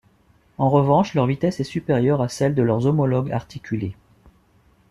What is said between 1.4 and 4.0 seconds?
est supérieure à celle de leurs homologues articulés.